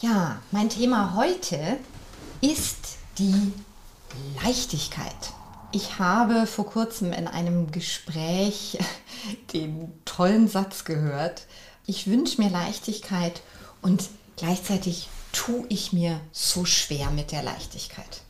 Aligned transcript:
Ja, 0.00 0.40
mein 0.52 0.70
Thema 0.70 1.16
heute 1.16 1.76
ist 2.40 2.98
die 3.18 3.52
Leichtigkeit. 4.44 5.32
Ich 5.72 5.98
habe 5.98 6.46
vor 6.46 6.66
kurzem 6.66 7.12
in 7.12 7.26
einem 7.26 7.72
Gespräch 7.72 8.78
den 9.52 9.92
tollen 10.04 10.46
Satz 10.46 10.84
gehört, 10.84 11.46
ich 11.84 12.06
wünsche 12.06 12.40
mir 12.40 12.48
Leichtigkeit 12.48 13.42
und 13.82 14.08
gleichzeitig 14.36 15.08
tue 15.32 15.66
ich 15.68 15.92
mir 15.92 16.20
so 16.30 16.64
schwer 16.64 17.10
mit 17.10 17.32
der 17.32 17.42
Leichtigkeit. 17.42 18.22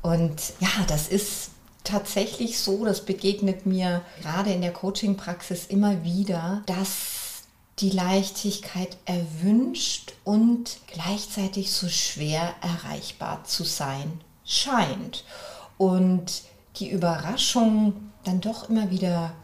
Und 0.00 0.40
ja, 0.58 0.70
das 0.88 1.06
ist 1.06 1.50
tatsächlich 1.84 2.58
so, 2.58 2.84
das 2.84 3.04
begegnet 3.04 3.64
mir 3.64 4.02
gerade 4.22 4.52
in 4.52 4.60
der 4.60 4.72
Coaching-Praxis 4.72 5.66
immer 5.66 6.02
wieder, 6.02 6.64
dass 6.66 7.44
die 7.78 7.90
Leichtigkeit 7.90 8.96
erwünscht 9.04 10.11
und 10.24 10.78
gleichzeitig 10.86 11.72
so 11.72 11.88
schwer 11.88 12.54
erreichbar 12.60 13.44
zu 13.44 13.64
sein 13.64 14.20
scheint. 14.44 15.24
Und 15.78 16.42
die 16.76 16.90
Überraschung 16.90 18.12
dann 18.24 18.40
doch 18.40 18.68
immer 18.68 18.90
wieder 18.90 19.34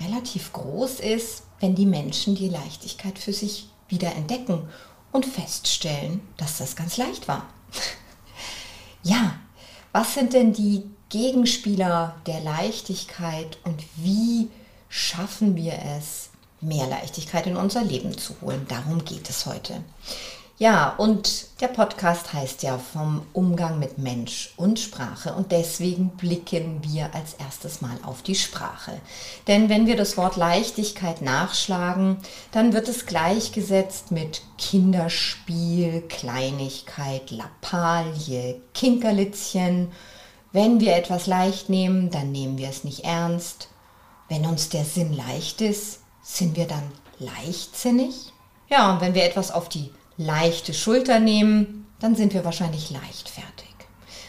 relativ 0.00 0.52
groß 0.52 1.00
ist, 1.00 1.42
wenn 1.60 1.74
die 1.74 1.86
Menschen 1.86 2.34
die 2.34 2.48
Leichtigkeit 2.48 3.18
für 3.18 3.32
sich 3.32 3.68
wieder 3.88 4.14
entdecken 4.14 4.68
und 5.12 5.26
feststellen, 5.26 6.20
dass 6.36 6.58
das 6.58 6.76
ganz 6.76 6.96
leicht 6.96 7.26
war. 7.26 7.46
ja, 9.02 9.34
was 9.92 10.14
sind 10.14 10.34
denn 10.34 10.52
die 10.52 10.84
Gegenspieler 11.08 12.14
der 12.26 12.40
Leichtigkeit 12.40 13.58
und 13.64 13.82
wie 13.96 14.50
schaffen 14.88 15.56
wir 15.56 15.78
es, 15.96 16.30
mehr 16.60 16.86
Leichtigkeit 16.86 17.46
in 17.46 17.56
unser 17.56 17.82
Leben 17.82 18.16
zu 18.16 18.34
holen. 18.40 18.66
Darum 18.68 19.04
geht 19.04 19.28
es 19.28 19.46
heute. 19.46 19.82
Ja, 20.60 20.96
und 20.96 21.60
der 21.60 21.68
Podcast 21.68 22.32
heißt 22.32 22.64
ja 22.64 22.78
vom 22.78 23.22
Umgang 23.32 23.78
mit 23.78 23.98
Mensch 23.98 24.54
und 24.56 24.80
Sprache 24.80 25.32
und 25.32 25.52
deswegen 25.52 26.08
blicken 26.10 26.82
wir 26.82 27.14
als 27.14 27.34
erstes 27.34 27.80
mal 27.80 27.96
auf 28.02 28.22
die 28.22 28.34
Sprache. 28.34 29.00
Denn 29.46 29.68
wenn 29.68 29.86
wir 29.86 29.96
das 29.96 30.16
Wort 30.16 30.34
Leichtigkeit 30.34 31.22
nachschlagen, 31.22 32.16
dann 32.50 32.72
wird 32.72 32.88
es 32.88 33.06
gleichgesetzt 33.06 34.10
mit 34.10 34.42
Kinderspiel, 34.58 36.02
Kleinigkeit, 36.08 37.30
Lappalie, 37.30 38.60
Kinkerlitzchen. 38.74 39.92
Wenn 40.50 40.80
wir 40.80 40.96
etwas 40.96 41.28
leicht 41.28 41.68
nehmen, 41.68 42.10
dann 42.10 42.32
nehmen 42.32 42.58
wir 42.58 42.68
es 42.68 42.82
nicht 42.82 43.04
ernst. 43.04 43.68
Wenn 44.28 44.44
uns 44.44 44.70
der 44.70 44.84
Sinn 44.84 45.12
leicht 45.12 45.60
ist, 45.60 46.00
sind 46.28 46.56
wir 46.56 46.66
dann 46.66 46.92
leichtsinnig? 47.18 48.32
Ja, 48.68 48.92
und 48.92 49.00
wenn 49.00 49.14
wir 49.14 49.24
etwas 49.24 49.50
auf 49.50 49.68
die 49.68 49.90
leichte 50.18 50.74
Schulter 50.74 51.20
nehmen, 51.20 51.86
dann 52.00 52.14
sind 52.14 52.34
wir 52.34 52.44
wahrscheinlich 52.44 52.90
leichtfertig. 52.90 53.74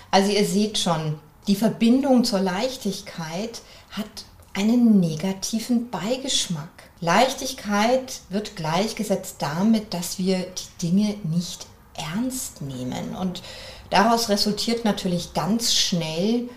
Also 0.09 0.31
ihr 0.31 0.45
seht 0.45 0.77
schon, 0.77 1.19
die 1.47 1.55
Verbindung 1.55 2.23
zur 2.23 2.39
Leichtigkeit 2.39 3.61
hat 3.91 4.25
einen 4.53 4.99
negativen 4.99 5.89
Beigeschmack. 5.89 6.69
Leichtigkeit 7.01 8.21
wird 8.29 8.55
gleichgesetzt 8.55 9.35
damit, 9.39 9.93
dass 9.93 10.17
wir 10.17 10.39
die 10.39 10.87
Dinge 10.87 11.15
nicht 11.23 11.67
ernst 11.95 12.61
nehmen. 12.61 13.15
Und 13.15 13.43
daraus 13.89 14.29
resultiert 14.29 14.85
natürlich 14.85 15.33
ganz 15.33 15.73
schnell 15.73 16.49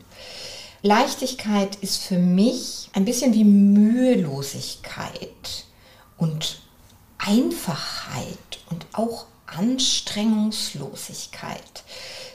Leichtigkeit 0.81 1.77
ist 1.77 2.03
für 2.03 2.17
mich 2.17 2.89
ein 2.91 3.05
bisschen 3.05 3.33
wie 3.33 3.45
Mühelosigkeit 3.45 5.63
und 6.17 6.59
Einfachheit 7.17 8.59
und 8.69 8.85
auch 8.91 9.27
Anstrengungslosigkeit. 9.57 11.83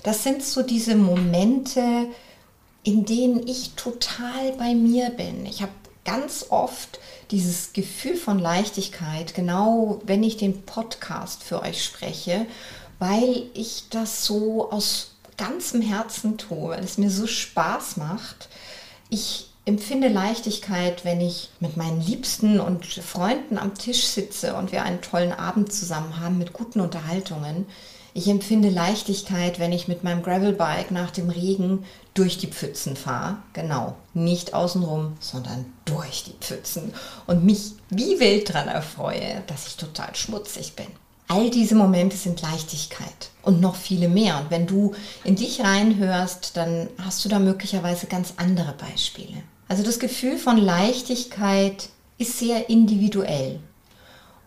Das 0.02 0.22
sind 0.22 0.44
so 0.44 0.62
diese 0.62 0.96
Momente, 0.96 2.06
in 2.82 3.04
denen 3.04 3.46
ich 3.46 3.74
total 3.74 4.52
bei 4.58 4.74
mir 4.74 5.10
bin. 5.10 5.44
Ich 5.46 5.62
habe 5.62 5.72
ganz 6.04 6.46
oft 6.48 6.98
dieses 7.30 7.74
Gefühl 7.74 8.16
von 8.16 8.38
Leichtigkeit, 8.38 9.34
genau 9.34 10.00
wenn 10.04 10.22
ich 10.22 10.38
den 10.38 10.62
Podcast 10.62 11.42
für 11.42 11.62
euch 11.62 11.84
spreche, 11.84 12.46
weil 12.98 13.44
ich 13.54 13.84
das 13.90 14.24
so 14.24 14.70
aus 14.70 15.16
ganzem 15.36 15.82
Herzen 15.82 16.38
tue, 16.38 16.70
weil 16.70 16.82
es 16.82 16.96
mir 16.98 17.10
so 17.10 17.26
Spaß 17.26 17.98
macht. 17.98 18.48
Ich 19.10 19.47
empfinde 19.68 20.08
Leichtigkeit, 20.08 21.04
wenn 21.04 21.20
ich 21.20 21.50
mit 21.60 21.76
meinen 21.76 22.00
Liebsten 22.00 22.58
und 22.58 22.86
Freunden 22.86 23.58
am 23.58 23.74
Tisch 23.74 24.06
sitze 24.06 24.54
und 24.54 24.72
wir 24.72 24.82
einen 24.82 25.02
tollen 25.02 25.32
Abend 25.32 25.72
zusammen 25.72 26.18
haben 26.18 26.38
mit 26.38 26.54
guten 26.54 26.80
Unterhaltungen. 26.80 27.66
Ich 28.14 28.28
empfinde 28.28 28.70
Leichtigkeit, 28.70 29.58
wenn 29.58 29.70
ich 29.70 29.86
mit 29.86 30.04
meinem 30.04 30.22
Gravelbike 30.22 30.90
nach 30.90 31.10
dem 31.10 31.28
Regen 31.28 31.84
durch 32.14 32.38
die 32.38 32.46
Pfützen 32.46 32.96
fahre. 32.96 33.36
Genau, 33.52 33.94
nicht 34.14 34.54
außenrum, 34.54 35.18
sondern 35.20 35.66
durch 35.84 36.24
die 36.24 36.34
Pfützen 36.40 36.94
und 37.26 37.44
mich 37.44 37.74
wie 37.90 38.18
wild 38.18 38.48
daran 38.48 38.68
erfreue, 38.68 39.42
dass 39.48 39.66
ich 39.66 39.76
total 39.76 40.16
schmutzig 40.16 40.76
bin. 40.76 40.86
All 41.28 41.50
diese 41.50 41.74
Momente 41.74 42.16
sind 42.16 42.40
Leichtigkeit 42.40 43.28
und 43.42 43.60
noch 43.60 43.76
viele 43.76 44.08
mehr. 44.08 44.40
Und 44.40 44.50
wenn 44.50 44.66
du 44.66 44.94
in 45.24 45.36
dich 45.36 45.60
reinhörst, 45.60 46.56
dann 46.56 46.88
hast 47.04 47.22
du 47.22 47.28
da 47.28 47.38
möglicherweise 47.38 48.06
ganz 48.06 48.32
andere 48.38 48.72
Beispiele. 48.72 49.42
Also 49.68 49.82
das 49.82 49.98
Gefühl 49.98 50.38
von 50.38 50.56
Leichtigkeit 50.56 51.90
ist 52.16 52.38
sehr 52.38 52.70
individuell. 52.70 53.60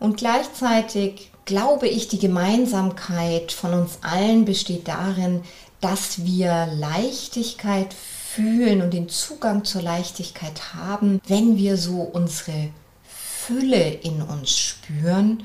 Und 0.00 0.16
gleichzeitig 0.16 1.30
glaube 1.44 1.88
ich, 1.88 2.08
die 2.08 2.18
Gemeinsamkeit 2.18 3.52
von 3.52 3.72
uns 3.72 3.98
allen 4.02 4.44
besteht 4.44 4.88
darin, 4.88 5.42
dass 5.80 6.24
wir 6.24 6.68
Leichtigkeit 6.74 7.94
fühlen 7.94 8.82
und 8.82 8.94
den 8.94 9.08
Zugang 9.08 9.64
zur 9.64 9.82
Leichtigkeit 9.82 10.74
haben, 10.74 11.20
wenn 11.26 11.56
wir 11.56 11.76
so 11.76 12.00
unsere 12.00 12.70
Fülle 13.04 13.90
in 13.90 14.22
uns 14.22 14.56
spüren 14.56 15.42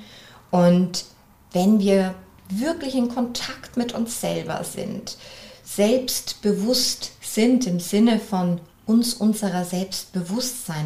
und 0.52 1.06
wenn 1.52 1.80
wir 1.80 2.14
wirklich 2.50 2.96
in 2.96 3.10
Kontakt 3.10 3.78
mit 3.78 3.94
uns 3.94 4.22
selber 4.22 4.64
sind, 4.64 5.18
selbstbewusst 5.64 7.12
sind 7.22 7.68
im 7.68 7.80
Sinne 7.80 8.20
von 8.20 8.62
uns 8.88 9.14
unserer 9.14 9.66
selbst 9.66 10.10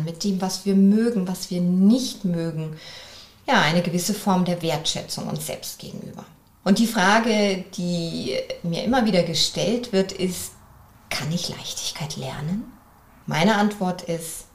mit 0.04 0.24
dem, 0.24 0.42
was 0.42 0.66
wir 0.66 0.76
mögen, 0.76 1.28
was 1.28 1.50
wir 1.50 1.62
nicht 1.62 2.26
mögen. 2.26 2.76
Ja, 3.48 3.62
eine 3.62 3.82
gewisse 3.82 4.14
Form 4.14 4.44
der 4.44 4.62
Wertschätzung 4.62 5.28
uns 5.28 5.46
selbst 5.46 5.80
gegenüber. 5.80 6.26
Und 6.64 6.80
die 6.80 6.88
Frage, 6.88 7.64
die 7.76 8.38
mir 8.64 8.84
immer 8.84 9.06
wieder 9.06 9.24
gestellt 9.24 9.94
wird, 9.94 10.12
ist, 10.12 10.52
kann 11.10 11.32
ich 11.32 11.50
Leichtigkeit 11.50 12.18
lernen? 12.18 12.72
Meine 13.26 13.56
Antwort 13.56 14.04
ist, 14.04 14.46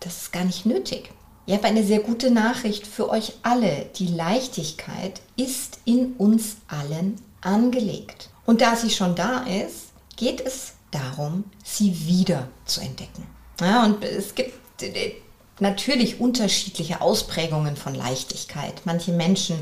das 0.00 0.22
ist 0.22 0.32
gar 0.32 0.44
nicht 0.44 0.66
nötig. 0.66 1.10
Ich 1.46 1.54
habe 1.54 1.66
eine 1.66 1.84
sehr 1.84 2.00
gute 2.00 2.30
Nachricht 2.30 2.86
für 2.86 3.10
euch 3.10 3.34
alle. 3.42 3.86
Die 3.96 4.06
Leichtigkeit 4.06 5.20
ist 5.36 5.80
in 5.84 6.14
uns 6.14 6.56
allen 6.68 7.20
angelegt. 7.40 8.30
Und 8.46 8.60
da 8.60 8.76
sie 8.76 8.90
schon 8.90 9.14
da 9.14 9.44
ist, 9.44 9.88
geht 10.16 10.40
es 10.40 10.74
darum, 10.92 11.44
sie 11.64 12.06
wieder 12.06 12.48
zu 12.64 12.80
entdecken. 12.80 13.26
Ja, 13.60 13.84
und 13.84 14.04
es 14.04 14.34
gibt 14.34 14.54
natürlich 15.58 16.20
unterschiedliche 16.20 17.00
Ausprägungen 17.00 17.76
von 17.76 17.94
Leichtigkeit. 17.94 18.82
Manche 18.84 19.12
Menschen 19.12 19.56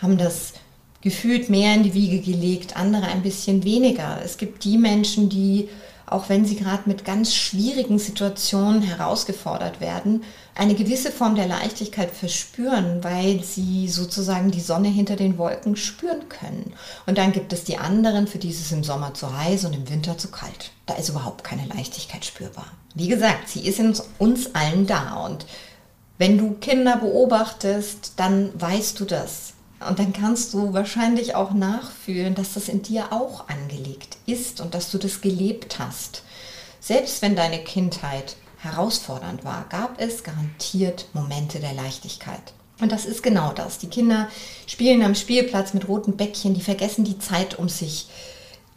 haben 0.00 0.18
das 0.18 0.54
gefühlt 1.00 1.50
mehr 1.50 1.74
in 1.74 1.82
die 1.82 1.94
Wiege 1.94 2.20
gelegt, 2.20 2.76
andere 2.76 3.06
ein 3.06 3.22
bisschen 3.22 3.64
weniger. 3.64 4.20
Es 4.24 4.36
gibt 4.36 4.64
die 4.64 4.78
Menschen, 4.78 5.28
die, 5.28 5.68
auch 6.06 6.28
wenn 6.28 6.44
sie 6.44 6.56
gerade 6.56 6.82
mit 6.86 7.04
ganz 7.04 7.34
schwierigen 7.34 7.98
Situationen 7.98 8.82
herausgefordert 8.82 9.80
werden, 9.80 10.24
eine 10.54 10.74
gewisse 10.74 11.10
Form 11.10 11.34
der 11.34 11.46
Leichtigkeit 11.46 12.10
verspüren, 12.10 13.02
weil 13.02 13.42
sie 13.42 13.88
sozusagen 13.88 14.50
die 14.50 14.60
Sonne 14.60 14.88
hinter 14.88 15.16
den 15.16 15.38
Wolken 15.38 15.76
spüren 15.76 16.28
können. 16.28 16.74
Und 17.06 17.18
dann 17.18 17.32
gibt 17.32 17.52
es 17.52 17.64
die 17.64 17.78
anderen, 17.78 18.26
für 18.26 18.38
die 18.38 18.50
ist 18.50 18.60
es 18.60 18.72
im 18.72 18.84
Sommer 18.84 19.14
zu 19.14 19.36
heiß 19.36 19.64
und 19.64 19.74
im 19.74 19.88
Winter 19.88 20.18
zu 20.18 20.28
kalt. 20.28 20.72
Da 20.86 20.94
ist 20.94 21.08
überhaupt 21.08 21.44
keine 21.44 21.66
Leichtigkeit 21.66 22.24
spürbar. 22.24 22.66
Wie 22.94 23.08
gesagt, 23.08 23.48
sie 23.48 23.66
ist 23.66 23.78
in 23.78 23.94
uns 24.18 24.54
allen 24.54 24.86
da 24.86 25.24
und 25.24 25.46
wenn 26.18 26.38
du 26.38 26.52
Kinder 26.60 26.98
beobachtest, 26.98 28.12
dann 28.16 28.50
weißt 28.60 29.00
du 29.00 29.06
das. 29.06 29.54
Und 29.88 29.98
dann 29.98 30.12
kannst 30.12 30.54
du 30.54 30.72
wahrscheinlich 30.72 31.34
auch 31.34 31.52
nachfühlen, 31.52 32.34
dass 32.34 32.54
das 32.54 32.68
in 32.68 32.82
dir 32.82 33.12
auch 33.12 33.48
angelegt 33.48 34.16
ist 34.26 34.60
und 34.60 34.74
dass 34.74 34.90
du 34.90 34.98
das 34.98 35.20
gelebt 35.20 35.78
hast. 35.78 36.22
Selbst 36.80 37.22
wenn 37.22 37.36
deine 37.36 37.62
Kindheit 37.62 38.36
herausfordernd 38.58 39.44
war, 39.44 39.66
gab 39.68 40.00
es 40.00 40.22
garantiert 40.22 41.06
Momente 41.12 41.58
der 41.58 41.74
Leichtigkeit. 41.74 42.52
Und 42.80 42.90
das 42.90 43.06
ist 43.06 43.22
genau 43.22 43.52
das. 43.52 43.78
Die 43.78 43.88
Kinder 43.88 44.28
spielen 44.66 45.02
am 45.02 45.14
Spielplatz 45.14 45.74
mit 45.74 45.88
roten 45.88 46.16
Bäckchen, 46.16 46.54
die 46.54 46.60
vergessen 46.60 47.04
die 47.04 47.18
Zeit 47.18 47.58
um 47.58 47.68
sich, 47.68 48.08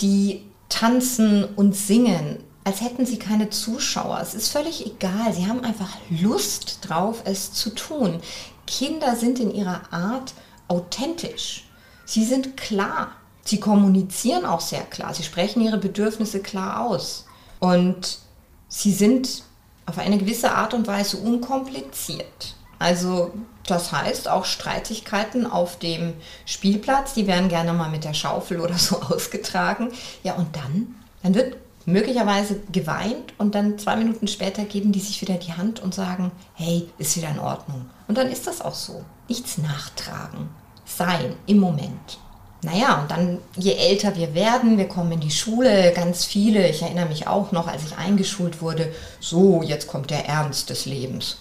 die 0.02 0.44
tanzen 0.70 1.46
und 1.56 1.76
singen, 1.76 2.38
als 2.64 2.82
hätten 2.82 3.06
sie 3.06 3.18
keine 3.18 3.50
Zuschauer. 3.50 4.20
Es 4.22 4.34
ist 4.34 4.50
völlig 4.50 4.86
egal. 4.86 5.34
Sie 5.34 5.48
haben 5.48 5.64
einfach 5.64 5.98
Lust 6.10 6.80
drauf, 6.82 7.22
es 7.26 7.54
zu 7.54 7.70
tun. 7.70 8.20
Kinder 8.66 9.16
sind 9.16 9.40
in 9.40 9.54
ihrer 9.54 9.82
Art 9.92 10.34
authentisch. 10.68 11.66
Sie 12.06 12.24
sind 12.24 12.58
klar. 12.58 13.12
Sie 13.44 13.60
kommunizieren 13.60 14.46
auch 14.46 14.62
sehr 14.62 14.84
klar. 14.84 15.14
Sie 15.14 15.24
sprechen 15.24 15.62
ihre 15.62 15.78
Bedürfnisse 15.78 16.40
klar 16.40 16.82
aus. 16.82 17.26
Und 17.60 18.20
sie 18.68 18.92
sind 18.92 19.44
auf 19.86 19.98
eine 19.98 20.18
gewisse 20.18 20.52
Art 20.52 20.74
und 20.74 20.88
Weise 20.88 21.18
unkompliziert. 21.18 22.56
Also 22.80 23.34
das 23.68 23.92
heißt, 23.92 24.28
auch 24.28 24.46
Streitigkeiten 24.46 25.46
auf 25.46 25.80
dem 25.80 26.14
Spielplatz, 26.46 27.14
die 27.14 27.28
werden 27.28 27.50
gerne 27.50 27.74
mal 27.74 27.90
mit 27.90 28.04
der 28.04 28.14
Schaufel 28.14 28.60
oder 28.60 28.78
so 28.78 29.02
ausgetragen. 29.02 29.92
Ja, 30.24 30.34
und 30.34 30.56
dann, 30.56 30.96
dann 31.24 31.36
wird 31.36 31.58
möglicherweise 31.86 32.60
geweint 32.72 33.34
und 33.38 33.56
dann 33.56 33.78
zwei 33.78 33.96
Minuten 33.96 34.28
später 34.28 34.66
geben 34.66 34.92
die 34.92 35.00
sich 35.00 35.22
wieder 35.22 35.36
die 35.36 35.54
Hand 35.54 35.80
und 35.82 35.94
sagen, 35.94 36.32
hey, 36.56 36.90
ist 36.98 37.16
wieder 37.16 37.30
in 37.30 37.40
Ordnung. 37.40 37.90
Und 38.08 38.18
dann 38.18 38.30
ist 38.32 38.48
das 38.48 38.62
auch 38.62 38.74
so. 38.74 39.04
Nichts 39.28 39.58
nachtragen. 39.58 40.50
Sein 40.86 41.36
im 41.48 41.58
Moment. 41.58 42.20
Naja, 42.62 43.02
und 43.02 43.12
dann, 43.12 43.40
je 43.56 43.74
älter 43.74 44.16
wir 44.16 44.34
werden, 44.34 44.78
wir 44.78 44.88
kommen 44.88 45.12
in 45.12 45.20
die 45.20 45.32
Schule, 45.32 45.94
ganz 45.94 46.26
viele, 46.26 46.68
ich 46.68 46.82
erinnere 46.82 47.08
mich 47.08 47.28
auch 47.28 47.52
noch, 47.52 47.68
als 47.68 47.84
ich 47.86 47.98
eingeschult 47.98 48.62
wurde, 48.62 48.92
so, 49.20 49.62
jetzt 49.62 49.88
kommt 49.88 50.10
der 50.10 50.28
Ernst 50.28 50.72
des 50.72 50.86
Lebens. 50.86 51.38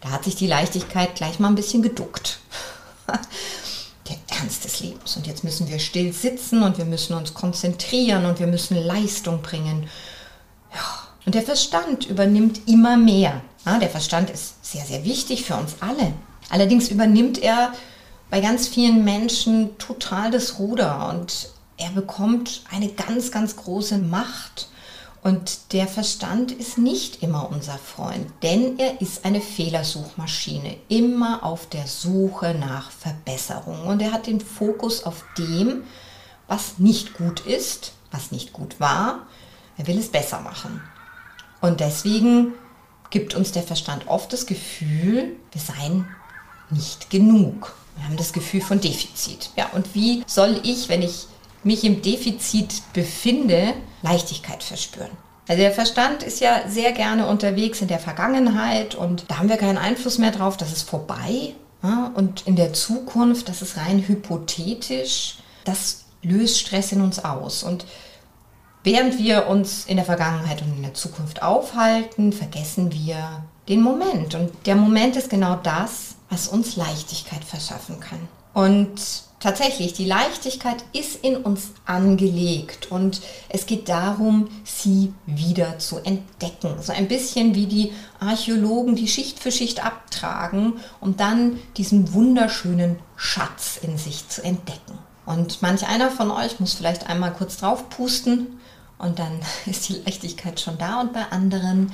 Da 0.00 0.10
hat 0.10 0.24
sich 0.24 0.36
die 0.36 0.46
Leichtigkeit 0.46 1.16
gleich 1.16 1.40
mal 1.40 1.48
ein 1.48 1.56
bisschen 1.56 1.82
geduckt. 1.82 2.38
der 4.08 4.16
Ernst 4.38 4.64
des 4.64 4.78
Lebens. 4.80 5.16
Und 5.16 5.26
jetzt 5.26 5.42
müssen 5.42 5.68
wir 5.68 5.80
still 5.80 6.12
sitzen 6.12 6.62
und 6.62 6.78
wir 6.78 6.84
müssen 6.84 7.14
uns 7.14 7.34
konzentrieren 7.34 8.26
und 8.26 8.38
wir 8.38 8.46
müssen 8.46 8.76
Leistung 8.76 9.42
bringen. 9.42 9.88
Ja, 10.72 10.84
und 11.24 11.34
der 11.34 11.42
Verstand 11.42 12.06
übernimmt 12.06 12.68
immer 12.68 12.96
mehr. 12.96 13.42
Der 13.64 13.90
Verstand 13.90 14.30
ist 14.30 14.64
sehr, 14.64 14.84
sehr 14.84 15.04
wichtig 15.04 15.44
für 15.44 15.56
uns 15.56 15.74
alle. 15.80 16.12
Allerdings 16.48 16.88
übernimmt 16.88 17.38
er 17.38 17.72
bei 18.30 18.40
ganz 18.40 18.68
vielen 18.68 19.04
Menschen 19.04 19.78
total 19.78 20.30
das 20.30 20.58
Ruder 20.58 21.08
und 21.10 21.48
er 21.76 21.90
bekommt 21.90 22.62
eine 22.70 22.88
ganz, 22.88 23.30
ganz 23.30 23.56
große 23.56 23.98
Macht. 23.98 24.68
Und 25.22 25.72
der 25.72 25.88
Verstand 25.88 26.52
ist 26.52 26.78
nicht 26.78 27.22
immer 27.22 27.50
unser 27.50 27.78
Freund, 27.78 28.28
denn 28.42 28.78
er 28.78 29.00
ist 29.00 29.24
eine 29.24 29.40
Fehlersuchmaschine, 29.40 30.76
immer 30.88 31.42
auf 31.42 31.68
der 31.68 31.86
Suche 31.88 32.54
nach 32.54 32.92
Verbesserung. 32.92 33.86
Und 33.86 34.00
er 34.00 34.12
hat 34.12 34.28
den 34.28 34.40
Fokus 34.40 35.04
auf 35.04 35.24
dem, 35.36 35.82
was 36.46 36.78
nicht 36.78 37.14
gut 37.14 37.40
ist, 37.40 37.92
was 38.12 38.30
nicht 38.30 38.52
gut 38.52 38.78
war. 38.78 39.26
Er 39.76 39.88
will 39.88 39.98
es 39.98 40.10
besser 40.10 40.40
machen. 40.40 40.80
Und 41.60 41.80
deswegen 41.80 42.54
gibt 43.10 43.34
uns 43.34 43.50
der 43.50 43.64
Verstand 43.64 44.06
oft 44.06 44.32
das 44.32 44.46
Gefühl, 44.46 45.36
wir 45.50 45.60
seien 45.60 46.06
nicht 46.70 47.10
genug. 47.10 47.74
Wir 47.96 48.04
haben 48.04 48.16
das 48.16 48.32
Gefühl 48.32 48.60
von 48.60 48.80
Defizit. 48.80 49.50
Ja, 49.56 49.70
und 49.72 49.94
wie 49.94 50.22
soll 50.26 50.60
ich, 50.62 50.88
wenn 50.88 51.02
ich 51.02 51.26
mich 51.64 51.84
im 51.84 52.02
Defizit 52.02 52.82
befinde, 52.92 53.74
Leichtigkeit 54.02 54.62
verspüren? 54.62 55.10
Also 55.48 55.62
der 55.62 55.72
Verstand 55.72 56.22
ist 56.22 56.40
ja 56.40 56.68
sehr 56.68 56.92
gerne 56.92 57.26
unterwegs 57.26 57.80
in 57.80 57.88
der 57.88 58.00
Vergangenheit 58.00 58.94
und 58.94 59.24
da 59.28 59.38
haben 59.38 59.48
wir 59.48 59.56
keinen 59.56 59.78
Einfluss 59.78 60.18
mehr 60.18 60.32
drauf, 60.32 60.56
das 60.56 60.72
ist 60.72 60.88
vorbei. 60.88 61.54
Ja, 61.82 62.10
und 62.14 62.46
in 62.46 62.56
der 62.56 62.72
Zukunft, 62.72 63.48
das 63.48 63.62
ist 63.62 63.76
rein 63.76 64.06
hypothetisch, 64.06 65.36
das 65.64 66.04
löst 66.22 66.58
Stress 66.58 66.90
in 66.92 67.00
uns 67.00 67.24
aus. 67.24 67.62
Und 67.62 67.86
während 68.82 69.18
wir 69.18 69.46
uns 69.46 69.84
in 69.84 69.96
der 69.96 70.04
Vergangenheit 70.04 70.62
und 70.62 70.76
in 70.76 70.82
der 70.82 70.94
Zukunft 70.94 71.42
aufhalten, 71.42 72.32
vergessen 72.32 72.92
wir 72.92 73.44
den 73.68 73.82
Moment. 73.82 74.34
Und 74.34 74.50
der 74.66 74.76
Moment 74.76 75.16
ist 75.16 75.30
genau 75.30 75.56
das, 75.62 76.05
was 76.28 76.48
uns 76.48 76.76
Leichtigkeit 76.76 77.44
verschaffen 77.44 78.00
kann. 78.00 78.28
Und 78.52 78.94
tatsächlich, 79.38 79.92
die 79.92 80.06
Leichtigkeit 80.06 80.82
ist 80.92 81.16
in 81.22 81.36
uns 81.36 81.72
angelegt 81.84 82.90
und 82.90 83.20
es 83.48 83.66
geht 83.66 83.88
darum, 83.88 84.48
sie 84.64 85.12
wieder 85.26 85.78
zu 85.78 85.98
entdecken. 85.98 86.76
So 86.80 86.92
ein 86.92 87.06
bisschen 87.06 87.54
wie 87.54 87.66
die 87.66 87.92
Archäologen, 88.18 88.96
die 88.96 89.08
Schicht 89.08 89.38
für 89.38 89.52
Schicht 89.52 89.84
abtragen, 89.84 90.80
um 91.00 91.16
dann 91.16 91.58
diesen 91.76 92.14
wunderschönen 92.14 92.98
Schatz 93.16 93.78
in 93.82 93.98
sich 93.98 94.28
zu 94.28 94.42
entdecken. 94.42 94.98
Und 95.26 95.60
manch 95.60 95.86
einer 95.86 96.10
von 96.10 96.30
euch 96.30 96.58
muss 96.60 96.74
vielleicht 96.74 97.08
einmal 97.08 97.32
kurz 97.32 97.58
drauf 97.58 97.90
pusten 97.90 98.58
und 98.98 99.18
dann 99.18 99.40
ist 99.66 99.88
die 99.88 100.00
Leichtigkeit 100.04 100.60
schon 100.60 100.78
da 100.78 101.00
und 101.00 101.12
bei 101.12 101.24
anderen 101.30 101.92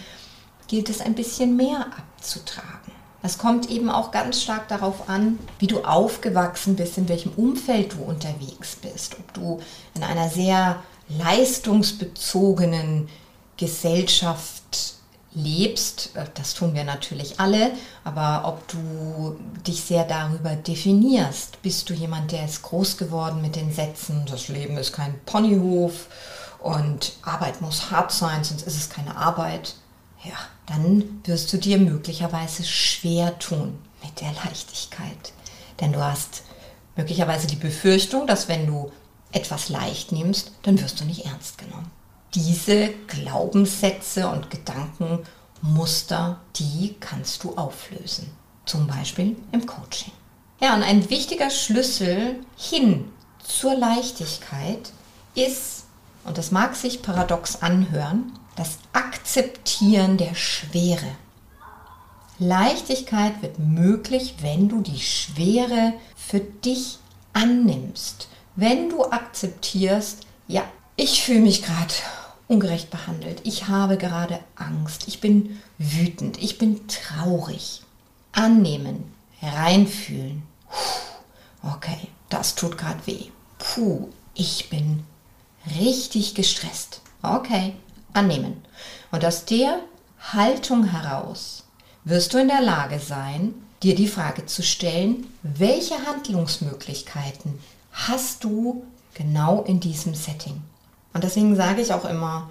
gilt 0.68 0.88
es 0.88 1.00
ein 1.00 1.14
bisschen 1.14 1.56
mehr 1.56 1.86
abzutragen. 1.98 2.81
Es 3.22 3.38
kommt 3.38 3.70
eben 3.70 3.88
auch 3.88 4.10
ganz 4.10 4.42
stark 4.42 4.68
darauf 4.68 5.08
an, 5.08 5.38
wie 5.60 5.68
du 5.68 5.84
aufgewachsen 5.84 6.74
bist, 6.74 6.98
in 6.98 7.08
welchem 7.08 7.32
Umfeld 7.36 7.94
du 7.94 8.02
unterwegs 8.02 8.76
bist. 8.76 9.16
Ob 9.18 9.32
du 9.32 9.60
in 9.94 10.02
einer 10.02 10.28
sehr 10.28 10.82
leistungsbezogenen 11.08 13.08
Gesellschaft 13.56 14.96
lebst, 15.34 16.10
äh, 16.14 16.26
das 16.34 16.54
tun 16.54 16.74
wir 16.74 16.84
natürlich 16.84 17.40
alle, 17.40 17.72
aber 18.04 18.46
ob 18.46 18.66
du 18.68 19.38
dich 19.66 19.82
sehr 19.82 20.04
darüber 20.04 20.56
definierst. 20.56 21.62
Bist 21.62 21.88
du 21.88 21.94
jemand, 21.94 22.32
der 22.32 22.44
ist 22.44 22.62
groß 22.62 22.96
geworden 22.96 23.40
mit 23.40 23.56
den 23.56 23.72
Sätzen, 23.72 24.24
das 24.28 24.48
Leben 24.48 24.76
ist 24.76 24.92
kein 24.92 25.18
Ponyhof 25.24 26.08
und 26.58 27.12
Arbeit 27.22 27.60
muss 27.60 27.90
hart 27.90 28.12
sein, 28.12 28.44
sonst 28.44 28.66
ist 28.66 28.76
es 28.76 28.90
keine 28.90 29.16
Arbeit 29.16 29.74
ja, 30.24 30.36
dann 30.66 31.20
wirst 31.24 31.52
du 31.52 31.58
dir 31.58 31.78
möglicherweise 31.78 32.64
schwer 32.64 33.38
tun 33.38 33.78
mit 34.02 34.20
der 34.20 34.32
Leichtigkeit. 34.44 35.32
Denn 35.80 35.92
du 35.92 36.00
hast 36.00 36.42
möglicherweise 36.96 37.46
die 37.46 37.56
Befürchtung, 37.56 38.26
dass 38.26 38.48
wenn 38.48 38.66
du 38.66 38.92
etwas 39.32 39.68
leicht 39.68 40.12
nimmst, 40.12 40.52
dann 40.62 40.80
wirst 40.80 41.00
du 41.00 41.04
nicht 41.04 41.24
ernst 41.24 41.58
genommen. 41.58 41.90
Diese 42.34 42.90
Glaubenssätze 43.08 44.28
und 44.28 44.50
Gedankenmuster, 44.50 46.40
die 46.56 46.96
kannst 47.00 47.44
du 47.44 47.56
auflösen. 47.56 48.30
Zum 48.64 48.86
Beispiel 48.86 49.36
im 49.50 49.66
Coaching. 49.66 50.12
Ja, 50.60 50.74
und 50.74 50.82
ein 50.82 51.10
wichtiger 51.10 51.50
Schlüssel 51.50 52.36
hin 52.56 53.10
zur 53.42 53.74
Leichtigkeit 53.74 54.92
ist, 55.34 55.84
und 56.24 56.38
das 56.38 56.52
mag 56.52 56.76
sich 56.76 57.02
paradox 57.02 57.62
anhören, 57.62 58.38
das 58.56 58.78
Akzeptieren 58.92 60.16
der 60.16 60.34
Schwere. 60.34 61.16
Leichtigkeit 62.38 63.40
wird 63.42 63.58
möglich, 63.58 64.36
wenn 64.40 64.68
du 64.68 64.80
die 64.80 65.00
Schwere 65.00 65.94
für 66.16 66.40
dich 66.40 66.98
annimmst. 67.32 68.28
Wenn 68.56 68.90
du 68.90 69.04
akzeptierst, 69.04 70.26
ja, 70.48 70.64
ich 70.96 71.22
fühle 71.22 71.40
mich 71.40 71.62
gerade 71.62 71.94
ungerecht 72.48 72.90
behandelt. 72.90 73.40
Ich 73.44 73.68
habe 73.68 73.96
gerade 73.96 74.40
Angst. 74.56 75.08
Ich 75.08 75.20
bin 75.20 75.60
wütend. 75.78 76.42
Ich 76.42 76.58
bin 76.58 76.86
traurig. 76.88 77.82
Annehmen, 78.32 79.12
reinfühlen. 79.42 80.42
Okay, 81.62 82.08
das 82.28 82.54
tut 82.54 82.76
gerade 82.76 83.06
weh. 83.06 83.26
Puh, 83.58 84.08
ich 84.34 84.68
bin 84.68 85.04
richtig 85.78 86.34
gestresst. 86.34 87.00
Okay, 87.22 87.74
annehmen. 88.12 88.62
Und 89.10 89.24
aus 89.24 89.44
der 89.44 89.78
Haltung 90.32 90.84
heraus 90.84 91.64
wirst 92.04 92.32
du 92.32 92.38
in 92.38 92.48
der 92.48 92.62
Lage 92.62 92.98
sein, 92.98 93.54
dir 93.82 93.94
die 93.94 94.08
Frage 94.08 94.46
zu 94.46 94.62
stellen, 94.62 95.26
welche 95.42 96.06
Handlungsmöglichkeiten 96.06 97.58
hast 97.92 98.44
du 98.44 98.84
genau 99.14 99.62
in 99.62 99.80
diesem 99.80 100.14
Setting? 100.14 100.62
Und 101.12 101.24
deswegen 101.24 101.56
sage 101.56 101.82
ich 101.82 101.92
auch 101.92 102.04
immer, 102.04 102.50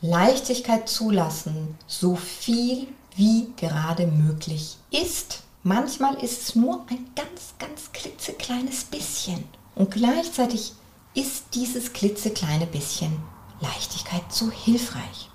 Leichtigkeit 0.00 0.88
zulassen, 0.88 1.76
so 1.86 2.16
viel 2.16 2.88
wie 3.16 3.52
gerade 3.56 4.06
möglich 4.06 4.76
ist. 4.90 5.42
Manchmal 5.62 6.14
ist 6.14 6.42
es 6.42 6.54
nur 6.56 6.86
ein 6.88 7.06
ganz, 7.14 7.54
ganz 7.58 7.92
klitzekleines 7.92 8.84
bisschen. 8.84 9.44
Und 9.74 9.90
gleichzeitig 9.90 10.72
ist 11.14 11.44
dieses 11.54 11.92
klitzekleine 11.92 12.66
bisschen 12.66 13.12
Leichtigkeit 13.60 14.22
so 14.30 14.50
hilfreich. 14.50 15.28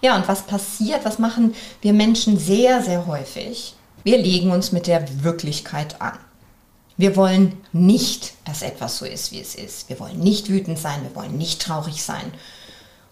Ja, 0.00 0.16
und 0.16 0.28
was 0.28 0.42
passiert, 0.42 1.04
was 1.04 1.18
machen 1.18 1.54
wir 1.80 1.92
Menschen 1.92 2.38
sehr, 2.38 2.82
sehr 2.82 3.06
häufig? 3.06 3.74
Wir 4.04 4.18
legen 4.18 4.50
uns 4.50 4.72
mit 4.72 4.86
der 4.86 5.22
Wirklichkeit 5.22 6.00
an. 6.00 6.18
Wir 6.96 7.16
wollen 7.16 7.56
nicht, 7.72 8.34
dass 8.44 8.62
etwas 8.62 8.98
so 8.98 9.06
ist, 9.06 9.32
wie 9.32 9.40
es 9.40 9.54
ist. 9.54 9.88
Wir 9.88 9.98
wollen 9.98 10.18
nicht 10.18 10.48
wütend 10.48 10.78
sein, 10.78 11.02
wir 11.02 11.14
wollen 11.14 11.38
nicht 11.38 11.62
traurig 11.62 12.02
sein. 12.02 12.32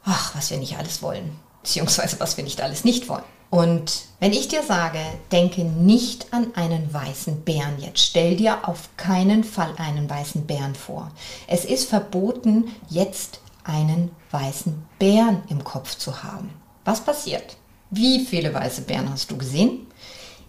Ach, 0.04 0.34
was 0.34 0.50
wir 0.50 0.58
nicht 0.58 0.76
alles 0.76 1.02
wollen, 1.02 1.38
beziehungsweise 1.62 2.20
was 2.20 2.36
wir 2.36 2.44
nicht 2.44 2.60
alles 2.60 2.84
nicht 2.84 3.08
wollen. 3.08 3.24
Und 3.50 4.02
wenn 4.20 4.32
ich 4.32 4.46
dir 4.46 4.62
sage, 4.62 5.00
denke 5.32 5.62
nicht 5.64 6.32
an 6.32 6.54
einen 6.54 6.92
weißen 6.94 7.40
Bären 7.42 7.80
jetzt, 7.80 7.98
stell 7.98 8.36
dir 8.36 8.68
auf 8.68 8.88
keinen 8.96 9.42
Fall 9.42 9.74
einen 9.76 10.08
weißen 10.08 10.46
Bären 10.46 10.76
vor. 10.76 11.10
Es 11.48 11.64
ist 11.64 11.88
verboten, 11.88 12.70
jetzt 12.88 13.40
einen 13.64 14.10
weißen 14.30 14.82
Bären 14.98 15.42
im 15.48 15.64
Kopf 15.64 15.96
zu 15.96 16.22
haben. 16.22 16.50
Was 16.84 17.04
passiert? 17.04 17.56
Wie 17.90 18.24
viele 18.24 18.54
weiße 18.54 18.82
Bären 18.82 19.10
hast 19.10 19.30
du 19.30 19.36
gesehen? 19.36 19.86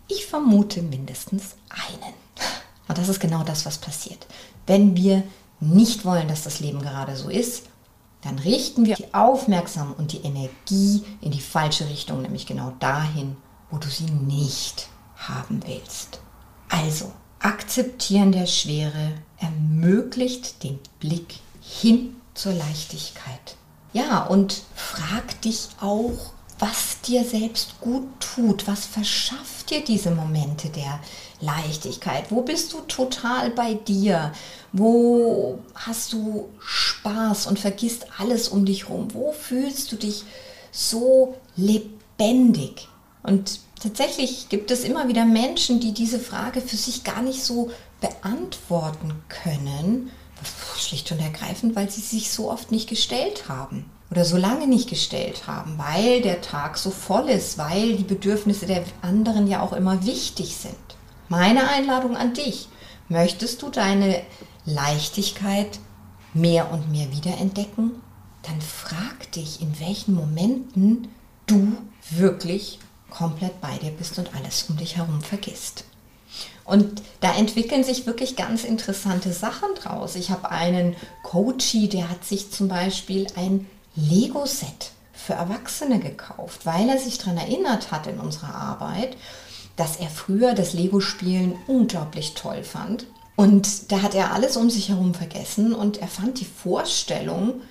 Ich 0.08 0.26
vermute 0.26 0.82
mindestens 0.82 1.56
einen. 1.70 2.14
Und 2.88 2.98
das 2.98 3.10
ist 3.10 3.20
genau 3.20 3.44
das, 3.44 3.66
was 3.66 3.78
passiert. 3.78 4.28
Wenn 4.68 4.96
wir 4.96 5.24
nicht 5.60 6.06
wollen, 6.06 6.28
dass 6.28 6.44
das 6.44 6.60
Leben 6.60 6.82
gerade 6.82 7.16
so 7.16 7.30
ist, 7.30 7.64
dann 8.22 8.38
richten 8.40 8.86
wir 8.86 8.96
die 8.96 9.14
Aufmerksamkeit 9.14 9.98
und 9.98 10.12
die 10.12 10.22
Energie 10.24 11.04
in 11.22 11.32
die 11.32 11.42
falsche 11.42 11.88
Richtung, 11.90 12.22
nämlich 12.22 12.46
genau 12.46 12.74
dahin, 12.80 13.36
wo 13.70 13.78
du 13.78 13.88
sie 13.90 14.06
nicht 14.06 14.88
haben 15.16 15.62
willst. 15.66 16.20
Also, 16.70 17.12
akzeptieren 17.40 18.32
der 18.32 18.46
Schwere 18.46 19.12
ermöglicht 19.38 20.64
den 20.64 20.80
Blick 21.00 21.40
hin 21.62 22.16
zur 22.34 22.54
Leichtigkeit. 22.54 23.56
Ja, 23.94 24.24
und 24.24 24.64
frag 24.76 25.42
dich 25.42 25.70
auch, 25.82 26.32
was 26.60 27.02
dir 27.02 27.24
selbst 27.24 27.82
gut 27.82 28.08
tut, 28.20 28.68
was 28.68 28.86
verschafft 28.86 29.72
dir 29.72 29.84
diese 29.84 30.12
Momente 30.12 30.70
der 30.70 31.00
Leichtigkeit, 31.40 32.26
wo 32.30 32.42
bist 32.44 32.72
du 32.72 32.82
total 32.82 33.50
bei 33.50 33.74
dir, 33.74 34.32
wo 34.72 35.60
hast 35.74 36.14
du 36.14 36.50
Spaß 36.60 37.48
und 37.48 37.60
vergisst 37.60 38.06
alles 38.20 38.48
um 38.48 38.66
dich 38.66 38.88
herum, 38.88 39.08
wo 39.14 39.32
fühlst 39.32 39.92
du 39.92 39.96
dich 39.96 40.24
so 40.72 41.36
lebendig. 41.56 42.88
Und 43.24 43.60
tatsächlich 43.82 44.50
gibt 44.50 44.70
es 44.70 44.84
immer 44.84 45.08
wieder 45.08 45.26
Menschen, 45.26 45.80
die 45.80 45.94
diese 45.94 46.20
Frage 46.20 46.62
für 46.62 46.78
sich 46.78 47.04
gar 47.04 47.24
nicht 47.24 47.44
so 47.44 47.72
beantworten 48.00 49.24
können, 49.30 50.12
schlicht 50.78 51.12
und 51.12 51.20
ergreifend, 51.20 51.76
weil 51.76 51.90
sie 51.90 52.02
sich 52.02 52.32
so 52.32 52.52
oft 52.52 52.72
nicht 52.72 52.90
gestellt 52.90 53.48
haben 53.48 53.86
oder 54.10 54.26
so 54.26 54.38
lange 54.38 54.68
nicht 54.68 54.90
gestellt 54.90 55.48
haben, 55.48 55.78
weil 55.78 56.22
der 56.22 56.42
Tag 56.42 56.78
so 56.78 56.92
voll 56.92 57.30
ist, 57.30 57.58
weil 57.58 57.96
die 57.96 58.04
Bedürfnisse 58.04 58.66
der 58.66 58.84
anderen 59.02 59.48
ja 59.48 59.62
auch 59.62 59.74
immer 59.74 60.06
wichtig 60.06 60.58
sind. 60.58 60.76
Meine 61.30 61.70
Einladung 61.70 62.18
an 62.18 62.34
dich, 62.34 62.68
möchtest 63.08 63.62
du 63.62 63.70
deine 63.70 64.22
Leichtigkeit 64.66 65.80
mehr 66.34 66.72
und 66.72 66.92
mehr 66.92 67.12
wiederentdecken? 67.12 67.92
Dann 68.42 68.60
frag 68.60 69.32
dich, 69.32 69.62
in 69.62 69.80
welchen 69.80 70.14
Momenten 70.14 71.08
du 71.46 71.78
wirklich 72.10 72.80
komplett 73.10 73.62
bei 73.62 73.78
dir 73.78 73.92
bist 73.92 74.18
und 74.18 74.34
alles 74.36 74.64
um 74.70 74.78
dich 74.78 74.98
herum 74.98 75.22
vergisst. 75.22 75.86
Und 76.64 77.02
da 77.20 77.34
entwickeln 77.34 77.84
sich 77.84 78.06
wirklich 78.06 78.36
ganz 78.36 78.64
interessante 78.64 79.34
Sachen 79.34 79.70
draus. 79.76 80.16
Ich 80.16 80.30
habe 80.30 80.52
einen 80.52 80.96
Coachie, 81.24 81.90
der 81.90 82.10
hat 82.10 82.24
sich 82.24 82.52
zum 82.52 82.68
Beispiel 82.68 83.28
ein 83.36 83.68
Lego-Set 83.96 84.92
für 85.14 85.34
Erwachsene 85.34 86.00
gekauft, 86.00 86.66
weil 86.66 86.90
er 86.90 86.98
sich 86.98 87.18
daran 87.18 87.38
erinnert 87.38 87.92
hat 87.92 88.08
in 88.08 88.20
unserer 88.20 88.56
Arbeit, 88.56 89.18
dass 89.76 89.98
er 89.98 90.10
früher 90.10 90.54
das 90.54 90.74
Lego-Spielen 90.74 91.56
unglaublich 91.68 92.34
toll 92.34 92.64
fand. 92.64 93.06
Und 93.36 93.92
da 93.92 94.02
hat 94.02 94.16
er 94.16 94.34
alles 94.34 94.56
um 94.58 94.70
sich 94.70 94.90
herum 94.90 95.14
vergessen 95.14 95.74
und 95.74 95.98
er 95.98 96.08
fand 96.08 96.40
die 96.40 96.46
Vorstellung, 96.46 97.62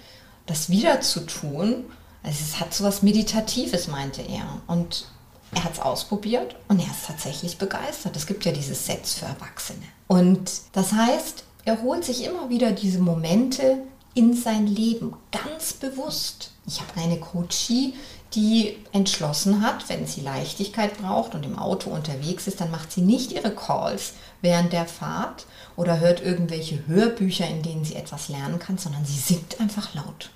das 0.46 0.68
wieder 0.68 1.00
zu 1.00 1.20
tun, 1.20 1.84
also 2.22 2.38
es 2.42 2.60
hat 2.60 2.74
so 2.74 2.84
was 2.84 3.02
Meditatives, 3.02 3.88
meinte 3.88 4.22
er. 4.22 4.60
Und 4.66 5.06
er 5.52 5.64
hat 5.64 5.72
es 5.74 5.80
ausprobiert 5.80 6.54
und 6.68 6.78
er 6.78 6.86
ist 6.86 7.06
tatsächlich 7.06 7.58
begeistert. 7.58 8.16
Es 8.16 8.26
gibt 8.26 8.44
ja 8.44 8.52
diese 8.52 8.74
Sets 8.74 9.14
für 9.14 9.26
Erwachsene. 9.26 9.82
Und 10.06 10.50
das 10.72 10.92
heißt, 10.92 11.44
er 11.64 11.82
holt 11.82 12.04
sich 12.04 12.24
immer 12.24 12.48
wieder 12.48 12.72
diese 12.72 13.00
Momente 13.00 13.78
in 14.14 14.34
sein 14.34 14.66
Leben, 14.66 15.14
ganz 15.30 15.72
bewusst. 15.72 16.52
Ich 16.66 16.80
habe 16.80 17.00
eine 17.00 17.18
Coachie, 17.18 17.94
die 18.34 18.76
entschlossen 18.92 19.60
hat, 19.60 19.88
wenn 19.88 20.06
sie 20.06 20.20
Leichtigkeit 20.20 20.98
braucht 20.98 21.34
und 21.34 21.44
im 21.44 21.58
Auto 21.58 21.90
unterwegs 21.90 22.46
ist, 22.46 22.60
dann 22.60 22.70
macht 22.70 22.92
sie 22.92 23.00
nicht 23.00 23.32
ihre 23.32 23.52
Calls 23.52 24.12
während 24.40 24.72
der 24.72 24.86
Fahrt 24.86 25.46
oder 25.76 25.98
hört 25.98 26.22
irgendwelche 26.22 26.86
Hörbücher, 26.86 27.48
in 27.48 27.62
denen 27.62 27.84
sie 27.84 27.96
etwas 27.96 28.28
lernen 28.28 28.58
kann, 28.58 28.78
sondern 28.78 29.04
sie 29.04 29.18
singt 29.18 29.60
einfach 29.60 29.94
laut. 29.94 30.30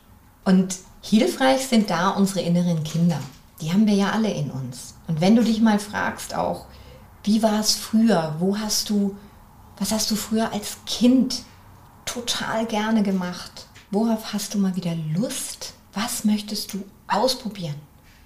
Und 0.45 0.77
hilfreich 1.03 1.67
sind 1.69 1.91
da 1.91 2.11
unsere 2.11 2.41
inneren 2.41 2.83
Kinder. 2.83 3.21
Die 3.61 3.73
haben 3.73 3.87
wir 3.87 3.95
ja 3.95 4.11
alle 4.11 4.33
in 4.33 4.51
uns. 4.51 4.95
Und 5.07 5.21
wenn 5.21 5.37
du 5.37 5.45
dich 5.45 5.61
mal 5.61 5.79
fragst 5.79 6.35
auch, 6.35 6.67
wie 7.23 7.43
war 7.43 7.61
es 7.61 7.75
früher? 7.75 8.37
Wo 8.39 8.59
hast 8.59 8.91
du, 8.91 9.17
was 9.79 9.93
hast 9.93 10.11
du 10.11 10.17
früher 10.17 10.53
als 10.53 10.79
Kind 10.87 11.43
total 12.05 12.67
gerne 12.67 13.03
gemacht? 13.03 13.67
Worauf 13.91 14.33
hast 14.33 14.55
du 14.55 14.59
mal 14.59 14.77
wieder 14.77 14.95
Lust? 15.15 15.75
Was 15.93 16.25
möchtest 16.25 16.75
du 16.75 16.85
ausprobieren? 17.07 17.77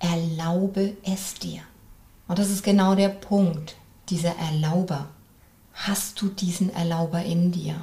Erlaube 0.00 0.97
es 1.04 1.35
dir. 1.35 1.61
Und 2.26 2.38
das 2.38 2.50
ist 2.50 2.62
genau 2.62 2.94
der 2.94 3.08
Punkt, 3.08 3.76
dieser 4.08 4.35
Erlauber. 4.37 5.08
Hast 5.75 6.20
du 6.20 6.28
diesen 6.28 6.75
Erlauber 6.75 7.23
in 7.23 7.52
dir? 7.52 7.76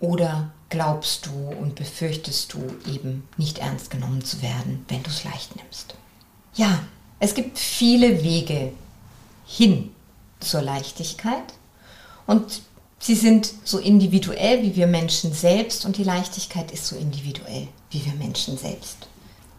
Oder 0.00 0.50
glaubst 0.68 1.26
du 1.26 1.30
und 1.30 1.76
befürchtest 1.76 2.52
du 2.52 2.58
eben 2.90 3.28
nicht 3.36 3.58
ernst 3.58 3.90
genommen 3.90 4.24
zu 4.24 4.42
werden, 4.42 4.84
wenn 4.88 5.02
du 5.02 5.10
es 5.10 5.24
leicht 5.24 5.56
nimmst? 5.56 5.94
Ja, 6.54 6.80
es 7.18 7.34
gibt 7.34 7.58
viele 7.58 8.22
Wege 8.22 8.72
hin 9.46 9.90
zur 10.40 10.62
Leichtigkeit 10.62 11.54
und 12.26 12.62
Sie 13.06 13.14
sind 13.14 13.52
so 13.64 13.76
individuell 13.80 14.62
wie 14.62 14.76
wir 14.76 14.86
Menschen 14.86 15.34
selbst 15.34 15.84
und 15.84 15.98
die 15.98 16.04
Leichtigkeit 16.04 16.70
ist 16.70 16.86
so 16.86 16.96
individuell 16.96 17.68
wie 17.90 18.02
wir 18.02 18.14
Menschen 18.14 18.56
selbst. 18.56 19.08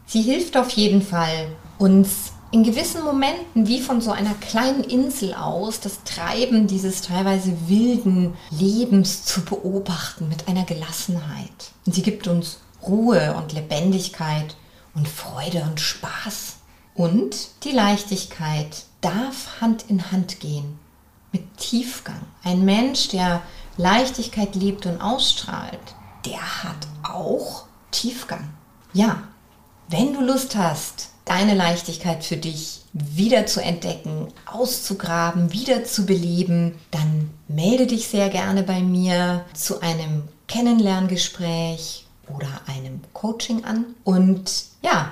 Sie 0.07 0.23
hilft 0.23 0.57
auf 0.57 0.71
jeden 0.71 1.03
Fall, 1.03 1.49
uns 1.77 2.31
in 2.49 2.63
gewissen 2.63 3.03
Momenten 3.03 3.67
wie 3.67 3.81
von 3.81 4.01
so 4.01 4.09
einer 4.09 4.33
kleinen 4.33 4.83
Insel 4.83 5.35
aus 5.35 5.79
das 5.79 6.03
Treiben 6.05 6.65
dieses 6.65 7.01
teilweise 7.01 7.55
wilden 7.67 8.33
Lebens 8.49 9.25
zu 9.25 9.45
beobachten 9.45 10.27
mit 10.27 10.47
einer 10.47 10.65
Gelassenheit. 10.65 11.71
Und 11.85 11.93
sie 11.93 12.01
gibt 12.01 12.27
uns 12.27 12.57
Ruhe 12.81 13.35
und 13.37 13.53
Lebendigkeit 13.53 14.55
und 14.95 15.07
Freude 15.07 15.61
und 15.69 15.79
Spaß. 15.79 16.55
Und 16.95 17.49
die 17.63 17.71
Leichtigkeit 17.71 18.85
darf 19.01 19.61
Hand 19.61 19.85
in 19.89 20.11
Hand 20.11 20.39
gehen 20.39 20.79
mit 21.31 21.57
Tiefgang. 21.57 22.21
Ein 22.43 22.63
Mensch, 22.63 23.09
der 23.09 23.41
Leichtigkeit 23.77 24.55
lebt 24.55 24.85
und 24.85 25.01
ausstrahlt, 25.01 25.79
der 26.25 26.63
hat 26.63 26.87
auch 27.03 27.65
Tiefgang. 27.91 28.49
Ja, 28.93 29.23
wenn 29.89 30.13
du 30.13 30.21
Lust 30.21 30.55
hast, 30.55 31.09
deine 31.25 31.53
Leichtigkeit 31.53 32.23
für 32.23 32.37
dich 32.37 32.81
wieder 32.93 33.45
zu 33.45 33.61
entdecken, 33.61 34.29
auszugraben, 34.45 35.51
wieder 35.51 35.83
zu 35.83 36.05
beleben, 36.05 36.79
dann 36.91 37.31
melde 37.47 37.87
dich 37.87 38.07
sehr 38.07 38.29
gerne 38.29 38.63
bei 38.63 38.79
mir 38.79 39.43
zu 39.53 39.81
einem 39.81 40.23
Kennenlerngespräch 40.47 42.05
oder 42.33 42.47
einem 42.67 43.01
Coaching 43.13 43.65
an. 43.65 43.85
Und 44.03 44.65
ja, 44.81 45.11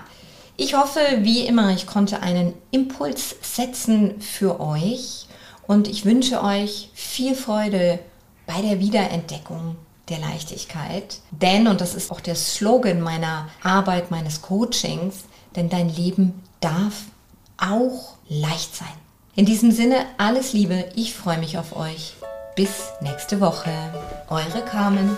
ich 0.58 0.76
hoffe, 0.76 1.00
wie 1.20 1.46
immer, 1.46 1.72
ich 1.72 1.88
konnte 1.88 2.22
einen 2.22 2.54
Impuls 2.72 3.36
setzen 3.42 4.22
für 4.22 4.60
euch 4.60 5.28
und 5.68 5.88
ich 5.88 6.06
wünsche 6.06 6.44
euch 6.44 6.90
viel 6.94 7.36
Freude 7.36 8.00
bei 8.46 8.62
der 8.62 8.80
Wiederentdeckung 8.80 9.76
der 10.10 10.20
Leichtigkeit. 10.20 11.20
Denn, 11.32 11.68
und 11.68 11.82
das 11.82 11.96
ist 11.96 12.12
auch 12.12 12.22
der 12.22 12.36
Slogan 12.36 13.02
meiner 13.02 13.48
Arbeit, 13.64 14.12
meines 14.12 14.42
Coachings, 14.42 15.24
denn 15.56 15.70
dein 15.70 15.90
Leben 15.90 16.44
darf 16.60 17.04
auch 17.58 18.16
leicht 18.28 18.76
sein. 18.76 18.88
In 19.36 19.46
diesem 19.46 19.72
Sinne, 19.72 20.06
alles 20.18 20.54
Liebe, 20.54 20.86
ich 20.96 21.14
freue 21.14 21.40
mich 21.40 21.58
auf 21.58 21.76
euch. 21.76 22.14
Bis 22.56 22.90
nächste 23.02 23.40
Woche. 23.40 23.72
Eure 24.30 24.62
Carmen. 24.64 25.18